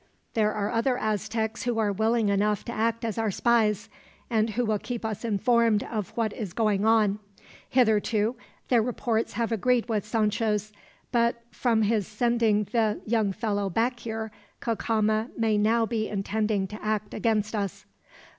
There 0.33 0.51
are 0.51 0.71
other 0.71 0.97
Aztecs 0.97 1.61
who 1.61 1.77
are 1.77 1.91
willing 1.91 2.29
enough 2.29 2.65
to 2.65 2.71
act 2.71 3.05
as 3.05 3.19
our 3.19 3.29
spies, 3.29 3.87
and 4.31 4.49
who 4.49 4.65
will 4.65 4.79
keep 4.79 5.05
us 5.05 5.23
informed 5.23 5.83
of 5.83 6.09
what 6.17 6.33
is 6.33 6.53
going 6.53 6.85
on. 6.85 7.19
Hitherto 7.69 8.35
their 8.69 8.81
reports 8.81 9.33
have 9.33 9.51
agreed 9.51 9.87
with 9.87 10.03
Sancho's, 10.03 10.73
but 11.11 11.43
from 11.51 11.83
his 11.83 12.07
sending 12.07 12.63
the 12.71 12.99
young 13.05 13.31
fellow 13.31 13.69
back 13.69 13.99
here, 13.99 14.31
Cacama 14.59 15.29
may 15.37 15.59
now 15.59 15.85
be 15.85 16.09
intending 16.09 16.65
to 16.69 16.83
act 16.83 17.13
against 17.13 17.53
us." 17.55 17.85